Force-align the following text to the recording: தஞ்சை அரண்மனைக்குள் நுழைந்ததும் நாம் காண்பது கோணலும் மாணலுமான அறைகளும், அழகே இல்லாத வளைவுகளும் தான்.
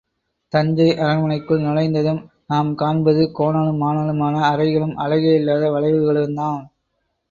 தஞ்சை 0.53 0.87
அரண்மனைக்குள் 0.97 1.61
நுழைந்ததும் 1.61 2.21
நாம் 2.47 2.71
காண்பது 2.75 3.31
கோணலும் 3.39 3.81
மாணலுமான 3.83 4.35
அறைகளும், 4.51 4.95
அழகே 4.97 5.33
இல்லாத 5.35 5.65
வளைவுகளும் 5.71 6.35
தான். 6.35 6.61